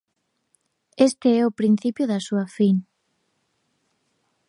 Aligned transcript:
Este 1.07 1.29
é 1.41 1.43
o 1.45 1.55
principio 1.59 2.05
da 2.11 2.19
súa 2.27 2.45
fin. 2.57 2.75